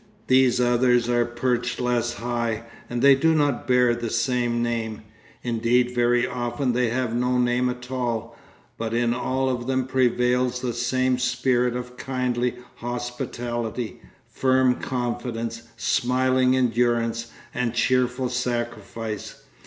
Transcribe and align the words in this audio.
These 0.25 0.59
others 0.59 1.07
are 1.09 1.25
perched 1.25 1.79
less 1.79 2.13
high, 2.15 2.63
and 2.89 3.03
they 3.03 3.13
do 3.13 3.35
not 3.35 3.67
bear 3.67 3.93
the 3.93 4.09
same 4.09 4.63
name; 4.63 5.03
indeed 5.43 5.91
very 5.93 6.25
often 6.25 6.73
they 6.73 6.89
have 6.89 7.15
no 7.15 7.37
name 7.37 7.69
at 7.69 7.91
all; 7.91 8.35
but 8.79 8.95
in 8.95 9.13
all 9.13 9.47
of 9.47 9.67
them 9.67 9.85
prevails 9.85 10.59
the 10.59 10.73
same 10.73 11.19
spirit 11.19 11.75
of 11.75 11.97
kindly 11.97 12.55
hospitality, 12.77 14.01
firm 14.27 14.73
confidence, 14.81 15.61
smiling 15.77 16.57
endurance 16.57 17.29
and 17.53 17.75
cheerful 17.75 18.27
sacrifice. 18.29 19.43